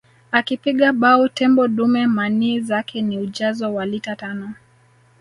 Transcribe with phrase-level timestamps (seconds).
[0.31, 4.49] Akipiga bao tembo dume manii zake ni ujazo wa lita tano